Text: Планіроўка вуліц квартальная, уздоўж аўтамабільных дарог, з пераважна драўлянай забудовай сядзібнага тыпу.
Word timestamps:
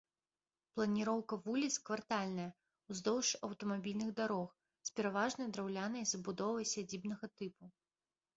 Планіроўка 0.77 1.33
вуліц 1.47 1.73
квартальная, 1.89 2.45
уздоўж 2.95 3.27
аўтамабільных 3.49 4.09
дарог, 4.21 4.49
з 4.91 4.95
пераважна 5.01 5.43
драўлянай 5.59 6.03
забудовай 6.15 6.65
сядзібнага 6.73 7.25
тыпу. 7.37 7.63